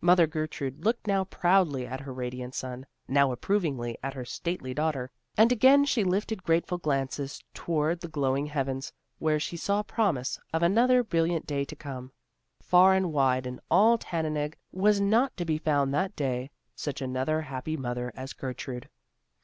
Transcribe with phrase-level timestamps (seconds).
[0.00, 5.10] Mother Gertrude looked now proudly at her radiant son, now approvingly at her stately daughter,
[5.36, 10.62] and again she lifted grateful glances towards the glowing heavens where she saw promise of
[10.62, 12.12] another brilliant day to come.
[12.62, 17.40] Far and wide, in all Tannenegg, was not to be found that day, such another
[17.40, 18.88] happy mother as Gertrude.